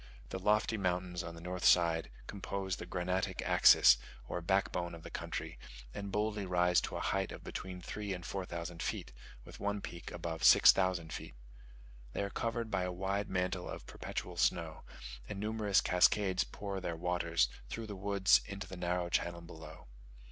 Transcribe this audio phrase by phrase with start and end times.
[0.29, 5.11] The lofty mountains on the north side compose the granitic axis, or backbone of the
[5.11, 5.59] country
[5.93, 9.13] and boldly rise to a height of between three and four thousand feet,
[9.45, 11.35] with one peak above six thousand feet.
[12.13, 14.81] They are covered by a wide mantle of perpetual snow,
[15.29, 19.85] and numerous cascades pour their waters, through the woods, into the narrow channel below.